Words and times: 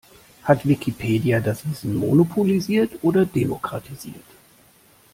Hat 0.41 0.65
Wikipedia 0.67 1.39
das 1.41 1.63
Wissen 1.69 1.95
monopolisiert 1.95 2.97
oder 3.03 3.23
demokratisiert? 3.23 4.25